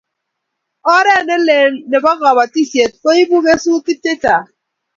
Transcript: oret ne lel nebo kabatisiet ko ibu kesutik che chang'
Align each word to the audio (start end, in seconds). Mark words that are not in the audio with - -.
oret 0.93 1.23
ne 1.27 1.37
lel 1.47 1.71
nebo 1.91 2.09
kabatisiet 2.21 2.91
ko 3.01 3.09
ibu 3.21 3.37
kesutik 3.45 3.99
che 4.03 4.13
chang' 4.21 4.49